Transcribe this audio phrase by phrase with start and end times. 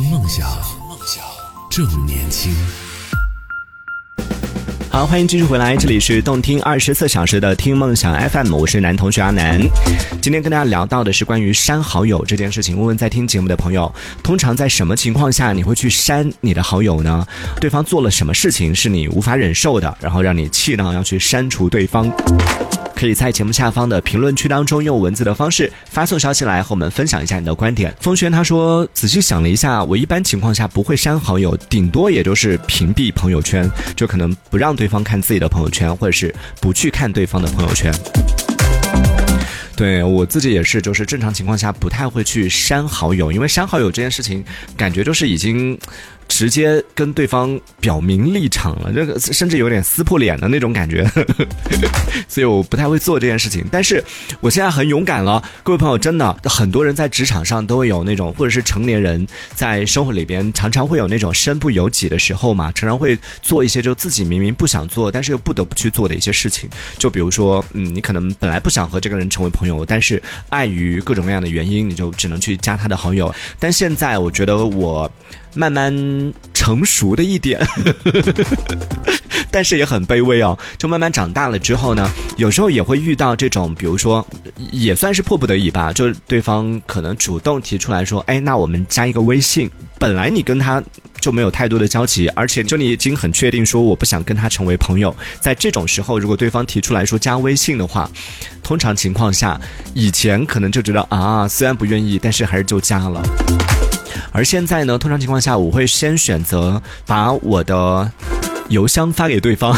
[0.00, 0.48] 听梦想，
[0.88, 1.24] 梦想
[1.68, 2.54] 正年轻。
[4.88, 9.60] 好，欢迎继续回来，这里是动听二十四小时的听梦想 FM，我是男同学阿南。
[10.22, 12.76] 今天跟大家聊到的是关于删好友这件事情。
[12.76, 13.92] 问问在听节目的朋友，
[14.22, 17.26] 通常在什么情况下你会去删你的好友呢？
[17.60, 22.08] 对方做了什么事情是你无法忍受的，然后让你气到要去删除对方？
[22.98, 27.94] 可以在节目下方的评论区当中用文字的方式发送消息来和我们分享一下你的观点。
[28.00, 37.94] 风轩他说，仔细想了一下，我一般情况下不会删好友，顶多也就是屏蔽朋友圈，就可能不让对方看自己的朋友圈，或者是不去看对方的朋友圈。
[39.76, 44.44] 对我自己也是，就是正常情况下不太会去删好友，因为删好友这件事情，
[44.76, 45.78] 感觉就是已经。
[46.28, 51.10] 直接跟对方表明立场了，这个甚至有点撕破脸的那种感觉，
[52.28, 53.64] 所以我不太会做这件事情。
[53.72, 54.04] 但是
[54.40, 66.68] 我现在很勇敢了，各位朋友，真的很多人在职场上都会有那种，或者是成年人在生活里边常常会有那种身不由己的时候嘛，常常会做一些就自己明明不想做，但是又不得不去做的一些事情。
[66.98, 73.34] 就比如说，嗯，你可能本来不想和这个人成为朋友，但是碍于各种各样的原因，你就只能去加他的好友。
[73.58, 75.10] 但现在我觉得我。
[75.54, 75.92] 慢慢
[76.54, 77.60] 成熟的一点，
[79.50, 80.58] 但是也很卑微哦。
[80.76, 84.26] 就慢慢长大了之后呢，有时候也会遇到这种，比如说，
[84.70, 85.92] 也算是迫不得已吧。
[85.92, 90.80] 就是对方可能主动提出来说：“哎，那我们加一个微信。”本来你跟他
[91.20, 95.12] 就没有太多的交集，而且就你已经很确定说我不想跟他成为朋友。
[95.40, 98.08] 在这种时候，如果对方提出来说加微信的话，
[98.62, 99.60] 通常情况下，
[99.94, 103.20] 以前可能就觉得啊，虽然不愿意，但是还是就加了。
[104.32, 108.10] 而现在呢，通常情况下，我会先选择把我的
[108.68, 109.76] 邮箱发给对方。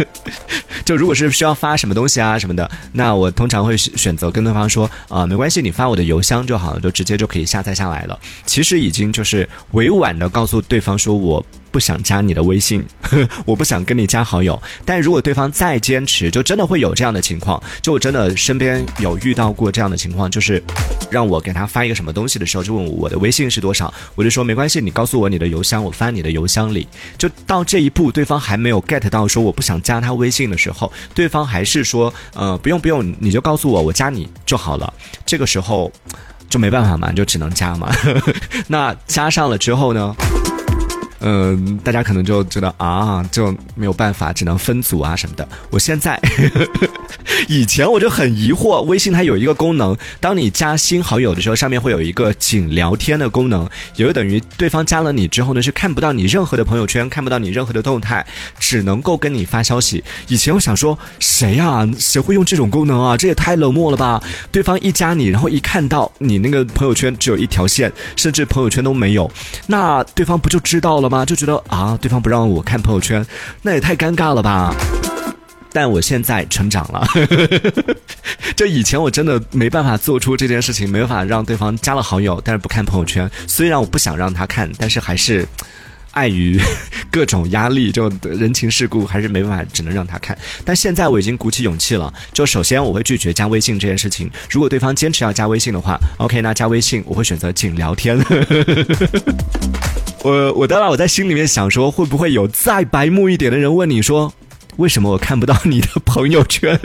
[0.84, 8.18] 就如果是需要发什么东西啊什么的，那我通常会选择跟对方说啊，没关系，你发我的邮箱就好了，就直接就可以下载下来了。
[8.44, 11.44] 其实已经就是委婉的告诉对方说我。
[11.74, 12.86] 不想加你的微信，
[13.44, 14.62] 我不想跟你加好友。
[14.84, 17.60] 但如果对方再坚持，就真的会有这样的情况。
[17.82, 20.62] 就我真的身边有遇到过这样的情况，就是
[21.10, 26.86] 让我给他发一个什么东西的时候，就问我的微信是多少，我就说没关系，你告诉我你的邮箱，我发你的邮箱里。
[27.18, 34.94] 就到这一步，对方还没有 get 到说我不想加他微信的时候，对方还是说呃不用不用，你就告诉我，我加你就好了。
[35.26, 35.90] 这个时候
[36.48, 37.92] 就没办法嘛，就只能加嘛。
[38.68, 40.14] 那加上了之后呢？
[41.26, 45.48] 嗯，大家可能就觉得啊，就没有办法，只能分组啊什么的。
[45.70, 46.20] 我现在，
[47.48, 58.24] 以前我就很疑惑，微信它有一个功能，当你加新好友的时候，上面会有一个仅聊天的功能，也就等于对方加了你之后呢，是看不到你任何的朋友圈，看不到你任何的动态，
[58.58, 60.02] 只能够跟你发消息。
[60.28, 61.88] 以前我想说，谁呀？
[61.98, 63.16] 谁会用这种功能啊？
[63.16, 64.22] 这也太冷漠了吧！
[64.52, 69.30] 对方一加你，然后一看到你那个朋友圈只有一条线，甚至朋友圈都没有，
[69.66, 71.24] 那对方不就知道了吗？
[71.24, 73.24] 就觉得啊，对方不让我看朋友圈，
[73.62, 74.74] 那也太尴尬了吧。
[75.74, 77.04] 但我现在成长了，
[78.54, 83.28] 就以前我真的没办法做出这件事情，没办法让对方加了好友，但是不看朋友圈。
[83.48, 85.44] 虽然我不想让他看，但是还是
[86.12, 86.60] 碍于
[87.10, 90.38] 各种压力，就人情世故，还是没办法，只能让他看。
[90.64, 94.30] 但现在我已经鼓起勇气了，就首先我会拒绝加微信这件事情。
[94.48, 98.16] 如果对方坚持要加微信的话，OK，那加微信我会选择仅聊天。
[100.22, 104.32] 我我当然我在心里面想说，会不会有再白目一点的人问你说，
[104.76, 106.78] 为什么我看不到你的朋友圈？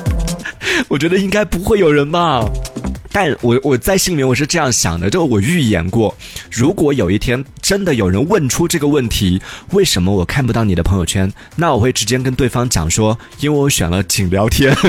[0.88, 2.44] 我觉得应该不会有人吧。
[3.10, 6.14] 但我我在心里面我是这样想的，就我预演过，
[6.50, 11.32] 如果有一天真的有人问出这个问题，为什么我看不到你的朋友圈？
[11.56, 14.76] 那我会直接跟对方讲说，因为我选了仅聊天。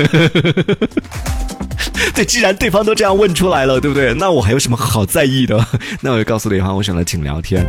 [2.14, 4.14] 对，既然对方都这样问出来了，对不对？
[4.14, 5.66] 那我还有什么好在意的？
[6.02, 7.66] 那我就告诉对方，我选了请聊天。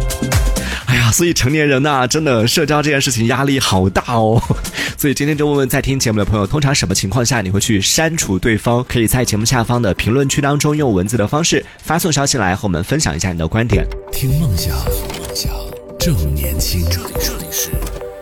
[0.89, 4.43] 哎呀，所以成年人呐，真的社交这件事情压力好大哦。
[4.97, 8.83] 所以今天就问问在听节目的朋友，通常什么情况下你会去删除对方？
[8.89, 13.87] 可以在节目下方的评论区当中用文字的方式发送消息来和我们分享一下你的观点。
[14.11, 15.53] 听梦想，梦想
[15.99, 16.83] 正年轻。
[16.91, 17.69] 这里这里是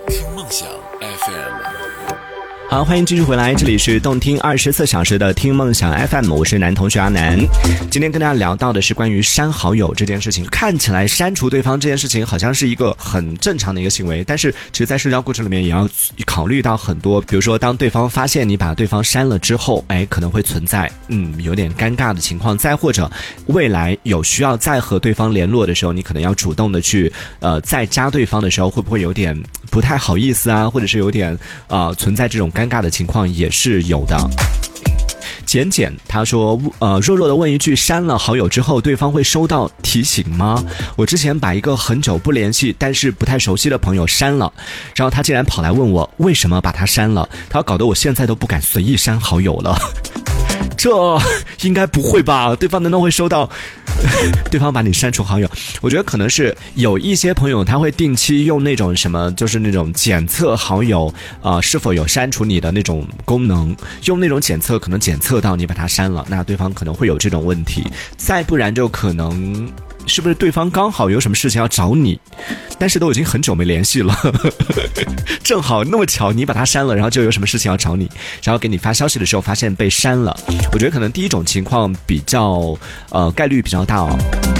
[0.08, 0.66] 听梦想。
[2.68, 7.38] 好，欢迎继续回来，这里是动听二十四小时的听梦想 FM，我是男同学阿南。
[7.90, 10.44] 今天跟大家聊到的是关于删好友这件事情。
[10.46, 15.88] 看起来删除对方这件事情好像是一个很正常的一个行为，但是其实，在社交过程里面也要
[16.26, 23.10] 考虑到很多，比如说，当对方发现你把对方删了之后，哎，可能会存在嗯有点尴尬的情况；再或者，
[23.46, 29.40] 未来有需要再和对方联络的时候，你可能要主动的去呃再加对方的时候，会不会有点
[29.70, 32.50] 不太好意思啊，或者是有点啊存在这种。
[32.56, 34.16] 尴尬的情况也是有的。
[35.44, 40.64] 简简他说，呃，弱弱的问一句，删了好友之后，对方会收到提醒吗？
[40.96, 44.52] 我之前把一个很久不联系但是不太熟悉的朋友删了，
[44.94, 49.78] 然后他竟然跑来问我为什么把他删了，他搞得我现在都不敢随意删好友了。
[50.86, 52.54] 这应该不会吧？
[52.54, 53.50] 对方难道会收到？
[54.50, 55.50] 对方把你删除好友？
[55.80, 61.12] 我觉得可能是有一些朋友他会定期用那种什么，就是那种检测好友
[61.42, 63.74] 啊是否有删除你的那种功能，
[64.04, 67.82] 用那种检测可能检测到你把他删了，那对方可能会有这种问题。
[68.16, 69.68] 再不然就可能。
[70.06, 72.18] 是不是对方刚好有什么事情要找你，
[72.78, 74.16] 但是都已经很久没联系了，
[75.42, 78.10] 正好那么巧你把他删了，然后就有什么事情要找你，
[78.42, 80.36] 然后给你发消息的时候发现被删了。
[80.72, 82.76] 我觉得可能第一种情况比较
[83.10, 84.55] 呃概率比较大哦。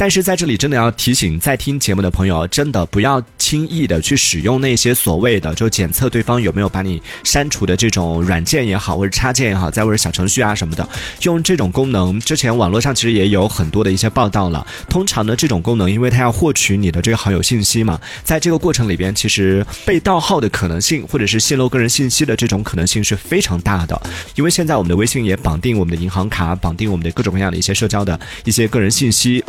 [0.00, 10.88] 但是在这里真的要提醒在听节目的朋友，真的不要轻易的去使用那些所谓的就检测对方有没有把你删除的这种软件也好，或者插件也好，再或者小程序啊什么的，
[11.20, 12.18] 用这种功能。
[12.20, 14.66] 之前网络上其实也有很多的一些报道了。
[14.88, 24.00] 通常的这种功能，因为它要获取你的这个好友信息嘛，在这个过程里边，其实被盗号的可能性，或者是泄露个人信息的这种可能性是非常大的。
[24.34, 29.44] 因为现在我们的微信也绑定我们的银行卡，绑定我们的各种各样的一些社交的一些个人信息。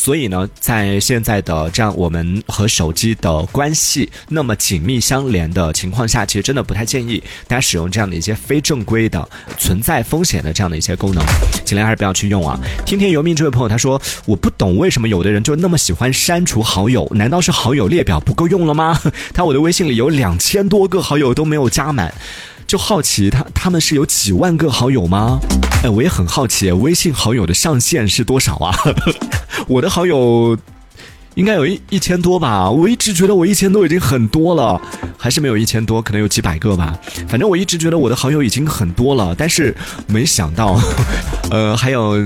[0.00, 11.22] 所以呢，在现在的这样我们和手机的关系那么紧密相连的情况下，其实真的不太建议大家使用这样的一些非正规的、存在风险的这样的一些功能，
[11.66, 12.58] 尽量还是不要去用啊。
[12.86, 18.98] 听天由命这位朋友他说：“我不懂为什么有的人就那么喜欢删除好友，难道是好友列表不够用了吗？”
[19.34, 22.10] 他我的微信里有两千多个好友都没有加满。
[22.70, 25.40] 就好奇他他们是有几万个好友吗？
[25.82, 28.72] 哎，我也很好奇，微信好友的上限是多少啊？
[29.66, 30.56] 我的好友。
[31.34, 34.80] 应该有一一千多吧，我一直觉得我一千多已经很多了，
[35.16, 36.98] 还是没有一千多，可能有几百个吧。
[37.28, 39.74] 反正我一直觉得我的好友已经很多了，但是
[40.06, 40.78] 没想到，
[41.50, 42.16] 呃，还有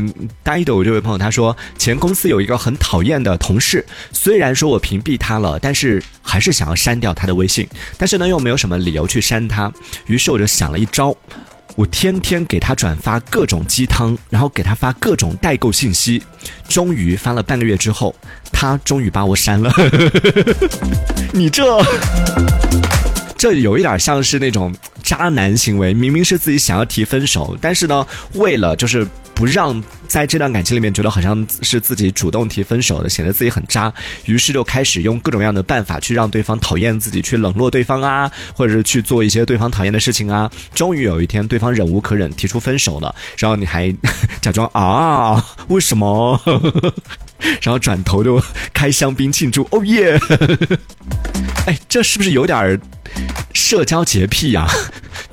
[0.43, 7.69] 呆豆这位朋友，他说前公司有一个很讨厌的同事，虽然说我屏蔽他了，但是还是想要删掉他的微信，
[7.99, 9.73] 但是呢又没有什么理由去删他，
[10.06, 11.15] 于是我就想了一招。
[11.75, 16.23] 我天天给他转发各种鸡汤，然后给他发各种代购信息，
[16.69, 18.15] 终于发了半个月之后，
[18.53, 19.73] 他终于把我删了。
[21.32, 21.65] 你这，
[23.37, 29.06] 这有一点像是那种渣男行为，明明是自己想要提分手，但是呢，为了就是。
[29.35, 33.93] 不让在这段感情里面觉得好像是自己主动提分手的，显得自己很渣，
[34.27, 40.51] 于是就开始用各种各样的办法去让对方讨厌自己，去冷落对方啊，或者是去做一些对方讨厌的事情啊。
[40.75, 43.93] 终于有一天，对方忍无可忍提出分手了，然后你还
[44.41, 46.41] 假装啊，为什么？
[47.61, 48.41] 然后转头就
[48.73, 50.19] 开香槟庆祝，哦耶！
[51.67, 52.81] 哎，这是不是有点
[53.53, 54.67] 社交洁癖呀？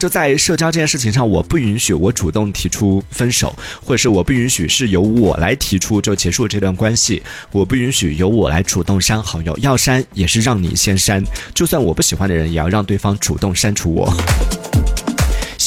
[0.02, 3.56] 就在社交这件事情上，我不允许我主动提出分手，
[3.86, 7.22] 或者是我不允许是由我来提出就结束这段关系，
[7.52, 14.12] 我不允许由我来主动删好友，要删也是让你先删，就算我不喜欢的人，也要让对方主动删除我。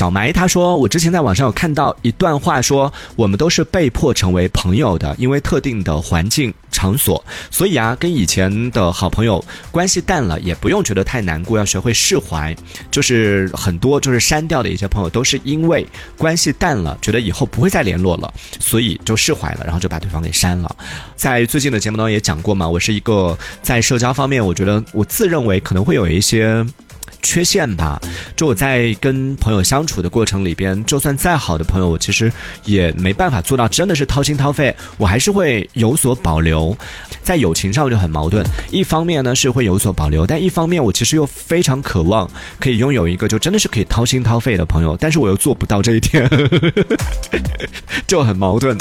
[0.04, 12.54] 小埋他说：“我之前在网上有看到一段话，说我们都是被迫成为朋友的，因为特定的环境场所，所以啊，跟以前的好朋友关系淡了，也不用觉得太难过，要学会释怀。
[12.90, 15.86] 就是很多就是删掉的一些朋友，都是因为
[16.18, 18.30] 关系淡了，觉得以后不会再联络了，
[18.60, 20.76] 所以就释怀了，然后就把对方给删了。
[21.16, 26.62] 在最近的节目当中也讲过嘛，我是一个在社交方面，我觉得我自认为可能会有一些。”
[27.24, 28.00] 缺陷吧，
[28.36, 32.30] 就我在跟朋友相处的过程里边，就算再好的朋友，我其实
[32.64, 36.76] 也没办法做到真的是掏心掏肺，我还是会有所保留。
[37.24, 46.28] 在友情上就很矛盾，一方面呢是会有所保留，但一方面我其实又非常渴望可以拥有一个就真的是可以掏心掏肺的朋友，但是我又做不到这一点，
[48.06, 48.76] 就很矛盾。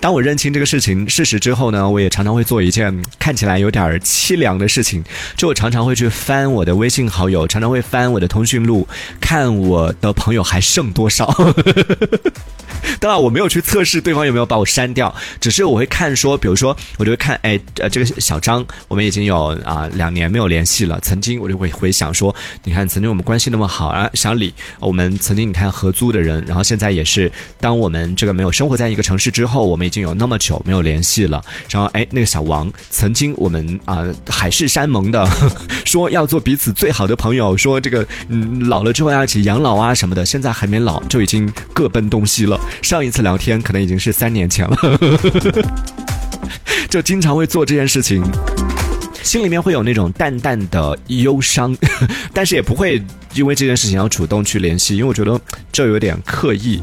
[0.00, 5.02] 当我认清这个事情事实之后呢，我也常常会做一件看起来有点凄凉的事情，
[5.36, 7.82] 就我常常会去翻我的微信好友，常常会。
[7.88, 8.86] 翻我的通讯录，
[9.18, 11.26] 看我的朋友还剩多少。
[13.00, 20.98] 当然，我没有去测试对方有没有把我删掉，只是我会看说，比如说，我就会看，哎，这个小张，我们已经有啊两年没有联系了。
[21.00, 24.08] 曾经我就会回想说，你看，曾经我们关系那么好啊。
[24.14, 27.30] 小李，我们曾经你看合租的人，然后现在也是，
[27.60, 31.42] 当我们这个没有生活在一个城市之后，我们已经有那么久没有联系了。
[31.70, 35.28] 然后，哎，那个小王，曾经我们啊海誓山盟的
[35.84, 42.58] 说要做彼此最好的朋友，说这个嗯老了之后要一起养老啊什么的， 现在还没老就已经各奔东西了。
[42.82, 44.76] 上一次聊天可能已经是三年前了，
[46.88, 48.22] 就经常会做这件事情，
[49.22, 51.76] 心里面会有那种淡淡的忧伤，
[52.32, 53.02] 但是也不会
[53.34, 55.38] 因为这件事情要主动去联系，因为我觉得
[55.70, 56.80] 这有点刻意。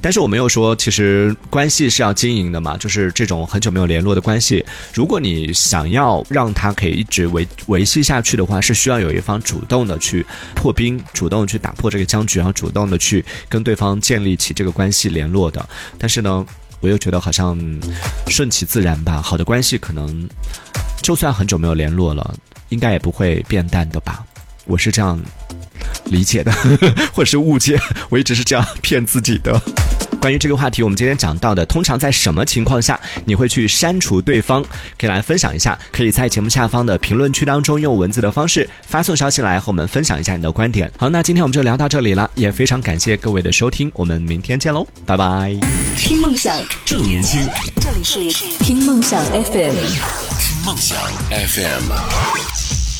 [0.00, 15.64] 但是我没有说，其实关系是要经营的嘛，就是这种很久没有联络的关系，如果你想要让他可以一直维维系下去的话，是需要有一方主动的去破冰，主动去打破这个僵局，然后主动的去跟对方建立起这个关系联络的。
[15.98, 16.44] 但是呢，
[16.82, 17.56] 我又觉得好像
[18.26, 20.28] 顺其自然吧，好的关系可能
[21.00, 22.34] 就算很久没有联络了，
[22.70, 24.24] 应该也不会变淡的吧。
[24.64, 25.18] 我是这样
[26.06, 26.52] 理解的，
[27.14, 29.62] 或者是误解，我一直是这样骗自己的。
[30.22, 34.62] 关于这个话题，我们今天讲到的，通常在什么情况下你会去删除对方？
[34.96, 40.88] 可以来分享一下，可以在节目下方的评论区当中用文字的方式发送消息来和我们分享一下你的观点。
[40.96, 45.56] 好，那今天我们就聊到这里了，也非常感谢各位的收听，我们明天见喽，拜拜。
[45.96, 47.44] 听梦想，正年轻，
[47.80, 49.74] 这里是听梦想 FM。
[50.38, 50.96] 听梦想
[51.30, 52.91] FM。